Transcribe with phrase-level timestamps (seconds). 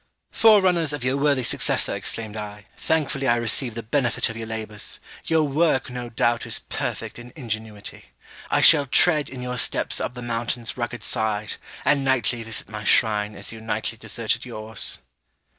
[0.31, 4.99] 'Forerunners of your worthy successor,' exclaimed I, 'thankfully I receive the benefit of your labours!
[5.27, 8.05] Your work, no doubt, is perfect in ingenuity;
[8.49, 12.83] I shall tread in your steps up the mountain's rugged side, and nightly visit my
[12.83, 14.97] shrine as you nightly deserted yours.'